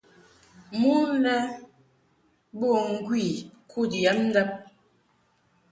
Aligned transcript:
Mon 0.79 1.03
lɛ 1.23 1.35
bo 2.57 2.69
ŋgwi 2.91 3.23
kud 3.71 3.91
yab 4.03 4.17
ndab. 4.27 4.49